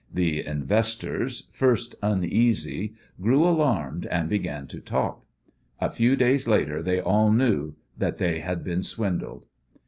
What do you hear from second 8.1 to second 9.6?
they had been swindled.